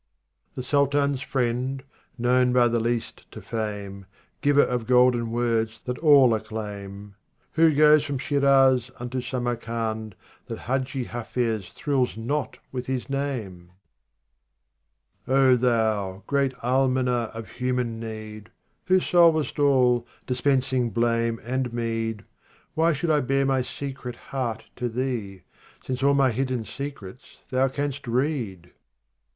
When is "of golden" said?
4.63-5.31